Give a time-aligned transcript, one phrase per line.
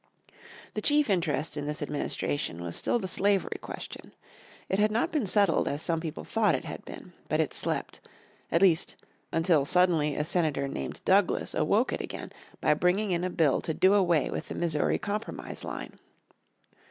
[0.73, 4.13] The chief interest in this administration was still the slavery question.
[4.67, 7.13] It had not been settled as some people thought it had been.
[7.29, 8.01] But it slept,
[8.51, 8.95] at least,
[9.31, 13.75] until suddenly a senator names Douglas awoke it again by bringing in a bill to
[13.75, 15.99] do away with the Missouri Compromise Line.